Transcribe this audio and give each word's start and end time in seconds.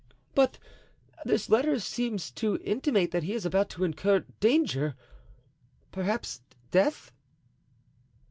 "But 0.33 0.57
this 1.25 1.47
letter 1.47 1.77
seems 1.79 2.31
to 2.31 2.57
intimate 2.63 3.11
that 3.11 3.21
he 3.21 3.33
is 3.33 3.45
about 3.45 3.69
to 3.69 3.83
incur 3.83 4.25
danger, 4.39 4.95
perhaps 5.91 6.41
death." 6.71 7.11